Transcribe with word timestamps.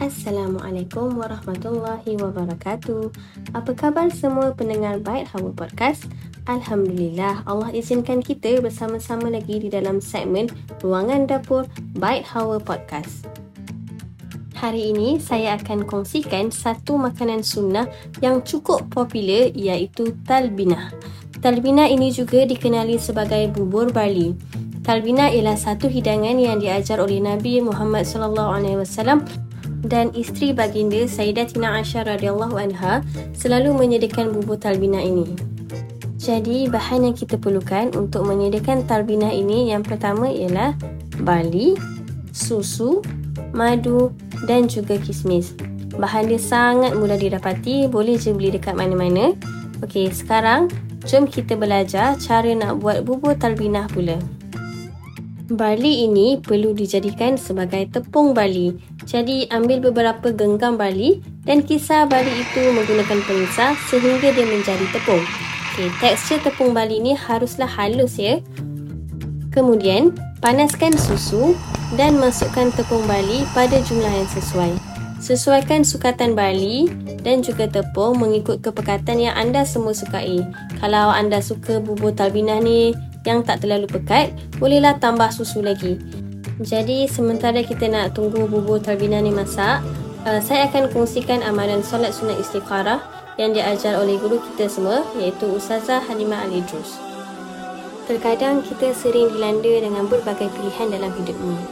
Assalamualaikum 0.00 1.20
warahmatullahi 1.20 2.16
wabarakatuh. 2.16 3.12
Apa 3.52 3.76
khabar 3.76 4.08
semua 4.08 4.48
pendengar 4.56 4.96
Baik 4.96 5.28
Hawa 5.28 5.52
Podcast? 5.52 6.08
Alhamdulillah 6.48 7.44
Allah 7.44 7.68
izinkan 7.76 8.24
kita 8.24 8.64
bersama-sama 8.64 9.28
lagi 9.28 9.60
di 9.60 9.68
dalam 9.68 10.00
segmen 10.00 10.48
Ruangan 10.80 11.28
Dapur 11.28 11.68
Baik 12.00 12.24
Hawa 12.32 12.56
Podcast. 12.56 13.28
Hari 14.56 14.88
ini 14.88 15.20
saya 15.20 15.60
akan 15.60 15.84
kongsikan 15.84 16.48
satu 16.48 16.96
makanan 16.96 17.44
sunnah 17.44 17.84
yang 18.24 18.40
cukup 18.40 18.88
popular 18.88 19.52
iaitu 19.52 20.16
talbinah. 20.24 20.96
Talbinah 21.44 21.92
ini 21.92 22.08
juga 22.08 22.48
dikenali 22.48 22.96
sebagai 22.96 23.52
bubur 23.52 23.92
barli. 23.92 24.32
Talbinah 24.80 25.28
ialah 25.36 25.60
satu 25.60 25.92
hidangan 25.92 26.40
yang 26.40 26.56
diajar 26.56 27.04
oleh 27.04 27.20
Nabi 27.20 27.60
Muhammad 27.60 28.08
sallallahu 28.08 28.56
alaihi 28.56 28.80
wasallam 28.80 29.28
dan 29.84 30.12
isteri 30.12 30.52
baginda 30.52 31.08
Sayyidatina 31.08 31.80
Aisyah 31.80 32.16
radhiyallahu 32.16 32.56
anha 32.56 33.00
selalu 33.32 33.72
menyediakan 33.72 34.32
bubur 34.36 34.60
talbina 34.60 35.00
ini. 35.00 35.24
Jadi 36.20 36.68
bahan 36.68 37.08
yang 37.08 37.16
kita 37.16 37.40
perlukan 37.40 37.96
untuk 37.96 38.28
menyediakan 38.28 38.84
talbina 38.84 39.32
ini 39.32 39.72
yang 39.72 39.80
pertama 39.80 40.28
ialah 40.28 40.76
barli, 41.24 41.80
susu, 42.36 43.00
madu 43.56 44.12
dan 44.44 44.68
juga 44.68 45.00
kismis. 45.00 45.56
Bahan 45.96 46.28
dia 46.28 46.40
sangat 46.40 46.92
mudah 46.92 47.16
didapati, 47.16 47.88
boleh 47.88 48.20
je 48.20 48.36
beli 48.36 48.52
dekat 48.52 48.76
mana-mana. 48.76 49.32
Okey, 49.80 50.12
sekarang 50.12 50.68
jom 51.08 51.24
kita 51.24 51.56
belajar 51.56 52.20
cara 52.20 52.52
nak 52.52 52.84
buat 52.84 53.00
bubur 53.00 53.32
talbinah 53.36 53.88
pula. 53.88 54.20
Barli 55.50 56.06
ini 56.06 56.38
perlu 56.38 56.70
dijadikan 56.76 57.34
sebagai 57.34 57.90
tepung 57.90 58.36
barli. 58.36 58.76
Jadi 59.10 59.50
ambil 59.50 59.82
beberapa 59.90 60.30
genggam 60.30 60.78
barli 60.78 61.18
dan 61.42 61.66
kisar 61.66 62.06
barli 62.06 62.30
itu 62.30 62.62
menggunakan 62.70 63.18
penyisar 63.26 63.74
sehingga 63.90 64.30
dia 64.30 64.46
menjadi 64.46 64.86
tepung. 64.94 65.18
Okay, 65.74 65.90
tekstur 65.98 66.38
tepung 66.46 66.70
barli 66.70 67.02
ini 67.02 67.18
haruslah 67.18 67.66
halus 67.66 68.22
ya. 68.22 68.38
Kemudian 69.50 70.14
panaskan 70.38 70.94
susu 70.94 71.58
dan 71.98 72.22
masukkan 72.22 72.70
tepung 72.70 73.02
barli 73.10 73.42
pada 73.50 73.82
jumlah 73.82 74.14
yang 74.14 74.30
sesuai. 74.30 74.78
Sesuaikan 75.18 75.82
sukatan 75.82 76.38
barli 76.38 76.86
dan 77.26 77.42
juga 77.42 77.66
tepung 77.66 78.14
mengikut 78.14 78.62
kepekatan 78.62 79.18
yang 79.18 79.34
anda 79.34 79.66
semua 79.66 79.90
sukai. 79.90 80.38
Kalau 80.78 81.10
anda 81.10 81.42
suka 81.42 81.82
bubur 81.82 82.14
talbinah 82.14 82.62
ni 82.62 82.94
yang 83.26 83.42
tak 83.42 83.66
terlalu 83.66 83.90
pekat, 83.90 84.30
bolehlah 84.62 85.02
tambah 85.02 85.34
susu 85.34 85.66
lagi. 85.66 85.98
Jadi 86.60 87.08
sementara 87.08 87.64
kita 87.64 87.88
nak 87.88 88.12
tunggu 88.12 88.44
bubur 88.44 88.84
talbina 88.84 89.16
ni 89.16 89.32
masak, 89.32 89.80
uh, 90.28 90.44
saya 90.44 90.68
akan 90.68 90.92
kongsikan 90.92 91.40
amalan 91.40 91.80
solat 91.80 92.12
sunat 92.12 92.36
istiqarah 92.36 93.00
yang 93.40 93.56
diajar 93.56 93.96
oleh 93.96 94.20
guru 94.20 94.36
kita 94.52 94.68
semua 94.68 95.00
iaitu 95.16 95.48
Ustazah 95.48 96.04
Halimah 96.04 96.44
Al-Idrus. 96.44 97.00
Terkadang 98.04 98.60
kita 98.60 98.92
sering 98.92 99.32
dilanda 99.32 99.72
dengan 99.80 100.04
berbagai 100.04 100.52
pilihan 100.52 100.92
dalam 100.92 101.08
hidup 101.16 101.36
ini. 101.40 101.64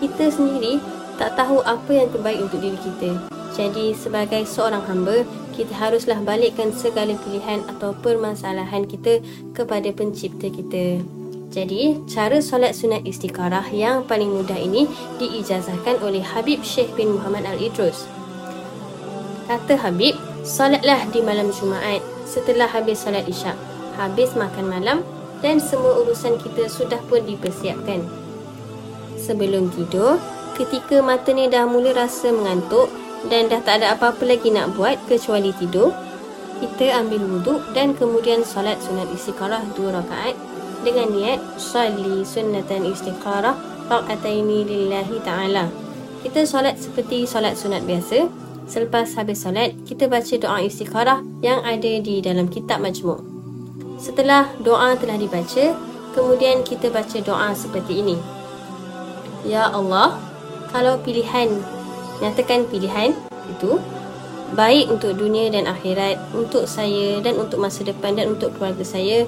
Kita 0.00 0.32
sendiri 0.32 0.80
tak 1.20 1.36
tahu 1.36 1.60
apa 1.60 1.92
yang 1.92 2.08
terbaik 2.08 2.40
untuk 2.40 2.64
diri 2.64 2.80
kita. 2.80 3.20
Jadi 3.52 3.92
sebagai 3.92 4.48
seorang 4.48 4.80
hamba, 4.88 5.20
kita 5.52 5.76
haruslah 5.76 6.16
balikkan 6.24 6.72
segala 6.72 7.12
pilihan 7.28 7.60
atau 7.76 7.92
permasalahan 7.92 8.88
kita 8.88 9.20
kepada 9.52 9.92
pencipta 9.92 10.48
kita. 10.48 11.19
Jadi, 11.50 11.98
cara 12.06 12.38
solat 12.38 12.78
sunat 12.78 13.02
istiqarah 13.02 13.74
yang 13.74 14.06
paling 14.06 14.30
mudah 14.30 14.54
ini 14.54 14.86
diijazahkan 15.18 15.98
oleh 15.98 16.22
Habib 16.22 16.62
Syekh 16.62 16.94
bin 16.94 17.18
Muhammad 17.18 17.42
Al-Idrus. 17.42 18.06
Kata 19.50 19.74
Habib, 19.82 20.14
solatlah 20.46 21.10
di 21.10 21.18
malam 21.18 21.50
Jumaat 21.50 21.98
setelah 22.22 22.70
habis 22.70 23.02
solat 23.02 23.26
isyak, 23.26 23.58
habis 23.98 24.30
makan 24.38 24.70
malam 24.70 24.98
dan 25.42 25.58
semua 25.58 25.98
urusan 26.06 26.38
kita 26.38 26.70
sudah 26.70 27.02
pun 27.10 27.26
dipersiapkan. 27.26 28.06
Sebelum 29.18 29.74
tidur, 29.74 30.22
ketika 30.54 31.02
mata 31.02 31.34
ni 31.34 31.50
dah 31.50 31.66
mula 31.66 31.90
rasa 31.98 32.30
mengantuk, 32.30 32.86
dan 33.26 33.50
dah 33.50 33.58
tak 33.58 33.82
ada 33.82 33.98
apa-apa 33.98 34.22
lagi 34.22 34.54
nak 34.54 34.78
buat 34.78 34.96
kecuali 35.10 35.50
tidur, 35.58 35.90
kita 36.62 36.94
ambil 36.94 37.26
wuduk 37.26 37.60
dan 37.74 37.90
kemudian 37.98 38.46
solat 38.46 38.78
sunat 38.78 39.10
istiqarah 39.10 39.66
dua 39.74 39.98
rakaat 39.98 40.38
dengan 40.80 41.12
niat 41.12 41.40
sali 41.60 42.24
sunnatan 42.24 42.88
istiqarah 42.88 43.56
rakaataini 43.90 44.64
lillahi 44.64 45.16
ta'ala. 45.20 45.68
Kita 46.20 46.44
solat 46.44 46.76
seperti 46.76 47.24
solat 47.24 47.56
sunat 47.56 47.84
biasa. 47.84 48.28
Selepas 48.70 49.18
habis 49.18 49.42
solat, 49.42 49.74
kita 49.82 50.06
baca 50.06 50.34
doa 50.38 50.62
istiqarah 50.62 51.18
yang 51.42 51.58
ada 51.66 51.98
di 51.98 52.22
dalam 52.22 52.46
kitab 52.46 52.78
majmuk. 52.78 53.18
Setelah 53.98 54.46
doa 54.62 54.94
telah 54.94 55.18
dibaca, 55.18 55.74
kemudian 56.14 56.62
kita 56.62 56.86
baca 56.88 57.18
doa 57.18 57.50
seperti 57.52 57.98
ini. 57.98 58.16
Ya 59.42 59.68
Allah, 59.74 60.20
kalau 60.70 61.02
pilihan 61.02 61.50
nyatakan 62.22 62.68
pilihan 62.70 63.16
itu 63.50 63.80
baik 64.54 64.86
untuk 64.92 65.18
dunia 65.18 65.50
dan 65.50 65.66
akhirat, 65.66 66.20
untuk 66.36 66.68
saya 66.70 67.18
dan 67.24 67.42
untuk 67.42 67.58
masa 67.58 67.82
depan 67.82 68.14
dan 68.14 68.38
untuk 68.38 68.54
keluarga 68.54 68.86
saya. 68.86 69.26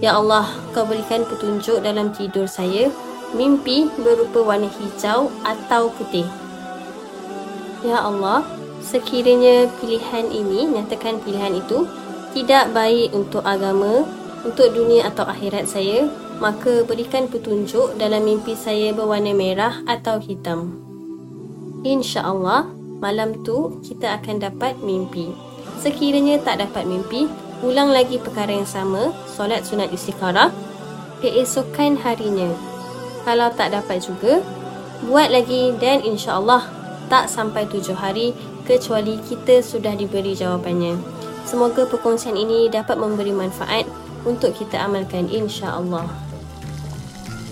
Ya 0.00 0.16
Allah, 0.16 0.48
kau 0.72 0.88
berikan 0.88 1.28
petunjuk 1.28 1.84
dalam 1.84 2.08
tidur 2.16 2.48
saya, 2.48 2.88
mimpi 3.36 3.92
berupa 4.00 4.40
warna 4.40 4.72
hijau 4.72 5.28
atau 5.44 5.92
putih. 5.92 6.24
Ya 7.84 8.00
Allah, 8.00 8.40
sekiranya 8.80 9.68
pilihan 9.76 10.32
ini, 10.32 10.72
nyatakan 10.72 11.20
pilihan 11.20 11.52
itu, 11.52 11.84
tidak 12.32 12.72
baik 12.72 13.12
untuk 13.12 13.44
agama, 13.44 14.08
untuk 14.40 14.72
dunia 14.72 15.04
atau 15.12 15.28
akhirat 15.28 15.68
saya, 15.68 16.08
maka 16.40 16.80
berikan 16.88 17.28
petunjuk 17.28 18.00
dalam 18.00 18.24
mimpi 18.24 18.56
saya 18.56 18.96
berwarna 18.96 19.36
merah 19.36 19.84
atau 19.84 20.16
hitam. 20.16 20.80
InsyaAllah, 21.84 22.72
malam 23.04 23.44
tu 23.44 23.84
kita 23.84 24.16
akan 24.16 24.48
dapat 24.48 24.80
mimpi. 24.80 25.28
Sekiranya 25.80 26.40
tak 26.40 26.64
dapat 26.64 26.88
mimpi, 26.88 27.28
ulang 27.60 27.92
lagi 27.92 28.16
perkara 28.20 28.52
yang 28.52 28.68
sama, 28.68 29.12
solat 29.28 29.64
sunat 29.64 29.92
istiqarah, 29.92 30.52
keesokan 31.20 32.00
harinya. 32.00 32.48
Kalau 33.24 33.52
tak 33.52 33.76
dapat 33.76 34.00
juga, 34.00 34.40
buat 35.04 35.28
lagi 35.28 35.76
dan 35.80 36.00
insyaAllah 36.04 36.68
tak 37.12 37.28
sampai 37.28 37.68
tujuh 37.68 37.96
hari 37.96 38.32
kecuali 38.64 39.20
kita 39.24 39.60
sudah 39.60 39.92
diberi 39.96 40.32
jawapannya. 40.32 40.96
Semoga 41.44 41.88
perkongsian 41.88 42.36
ini 42.36 42.70
dapat 42.70 42.96
memberi 42.96 43.34
manfaat 43.34 43.84
untuk 44.24 44.54
kita 44.56 44.80
amalkan 44.80 45.26
insyaAllah. 45.26 46.06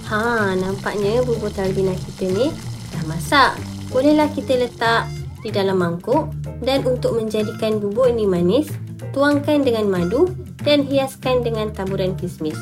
Ha, 0.09 0.57
nampaknya 0.57 1.21
bubur 1.21 1.53
talbina 1.53 1.93
kita 1.93 2.33
ni 2.33 2.49
dah 2.97 3.05
masak 3.05 3.61
bolehlah 3.93 4.29
kita 4.33 4.57
letak 4.57 5.09
di 5.41 5.49
dalam 5.53 5.81
mangkuk 5.81 6.29
dan 6.61 6.85
untuk 6.85 7.17
menjadikan 7.17 7.81
bubur 7.81 8.11
ini 8.11 8.25
manis, 8.29 8.69
tuangkan 9.15 9.63
dengan 9.65 9.87
madu 9.89 10.31
dan 10.63 10.85
hiaskan 10.85 11.47
dengan 11.47 11.71
taburan 11.73 12.15
kismis. 12.19 12.59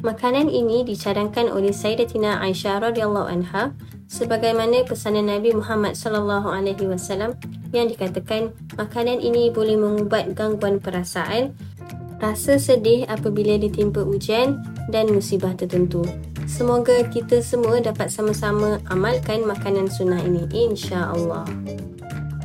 Makanan 0.00 0.48
ini 0.48 0.80
dicadangkan 0.80 1.52
oleh 1.52 1.76
Sayyidatina 1.76 2.40
Aisyah 2.40 2.88
radhiyallahu 2.88 3.28
anha 3.28 3.76
sebagaimana 4.08 4.82
pesanan 4.88 5.28
Nabi 5.28 5.52
Muhammad 5.52 5.92
sallallahu 5.92 6.48
alaihi 6.48 6.88
wasallam 6.88 7.36
yang 7.70 7.86
dikatakan 7.86 8.50
makanan 8.80 9.22
ini 9.22 9.52
boleh 9.52 9.78
mengubat 9.78 10.34
gangguan 10.34 10.82
perasaan, 10.82 11.54
rasa 12.18 12.58
sedih 12.58 13.06
apabila 13.06 13.54
ditimpa 13.60 14.02
ujian 14.02 14.58
dan 14.90 15.12
musibah 15.12 15.54
tertentu. 15.54 16.02
Semoga 16.50 17.06
kita 17.06 17.38
semua 17.46 17.78
dapat 17.78 18.10
sama-sama 18.10 18.82
amalkan 18.90 19.46
makanan 19.46 19.86
sunnah 19.86 20.18
ini 20.18 20.50
insya-Allah. 20.50 21.46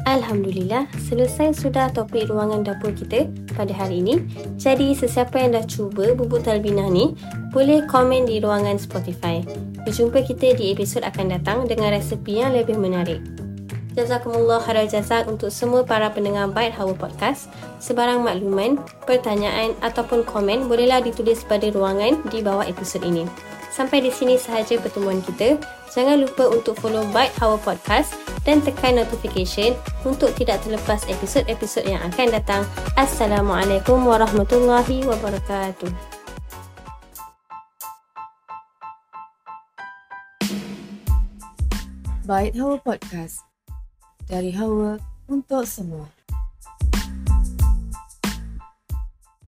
Alhamdulillah, 0.06 0.86
selesai 1.10 1.58
sudah 1.58 1.90
topik 1.90 2.30
ruangan 2.30 2.62
dapur 2.62 2.94
kita 2.94 3.26
pada 3.58 3.74
hari 3.74 4.06
ini. 4.06 4.22
Jadi, 4.54 4.94
sesiapa 4.94 5.42
yang 5.42 5.58
dah 5.58 5.66
cuba 5.66 6.14
bubur 6.14 6.46
talbinah 6.46 6.86
ni, 6.94 7.18
boleh 7.50 7.82
komen 7.90 8.30
di 8.30 8.38
ruangan 8.38 8.78
Spotify. 8.78 9.42
Berjumpa 9.82 10.22
kita 10.22 10.54
di 10.54 10.78
episod 10.78 11.02
akan 11.02 11.34
datang 11.34 11.66
dengan 11.66 11.90
resepi 11.90 12.38
yang 12.38 12.54
lebih 12.54 12.78
menarik. 12.78 13.18
Jazakumullah 13.98 14.62
khairal 14.62 14.86
jazak 14.86 15.26
untuk 15.26 15.50
semua 15.50 15.82
para 15.82 16.14
pendengar 16.14 16.54
Byte 16.54 16.78
Hawa 16.78 16.94
Podcast. 16.94 17.50
Sebarang 17.82 18.22
makluman, 18.22 18.78
pertanyaan 19.10 19.74
ataupun 19.82 20.22
komen 20.22 20.70
bolehlah 20.70 21.02
ditulis 21.02 21.42
pada 21.48 21.66
ruangan 21.74 22.22
di 22.30 22.46
bawah 22.46 22.68
episod 22.68 23.02
ini. 23.02 23.26
Sampai 23.76 24.00
di 24.00 24.08
sini 24.08 24.40
sahaja 24.40 24.80
pertemuan 24.80 25.20
kita. 25.20 25.60
Jangan 25.92 26.24
lupa 26.24 26.48
untuk 26.48 26.80
follow 26.80 27.04
Byte 27.12 27.36
Our 27.44 27.60
Podcast 27.60 28.16
dan 28.48 28.64
tekan 28.64 28.96
notification 28.96 29.76
untuk 30.08 30.32
tidak 30.40 30.64
terlepas 30.64 31.04
episod-episod 31.12 31.84
yang 31.84 32.00
akan 32.08 32.32
datang. 32.32 32.64
Assalamualaikum 32.96 34.00
warahmatullahi 34.08 35.04
wabarakatuh. 35.04 35.92
Byte 42.24 42.56
Our 42.56 42.80
Podcast 42.80 43.44
dari 44.32 44.56
Hawa 44.56 45.04
untuk 45.28 45.68
semua. 45.68 46.25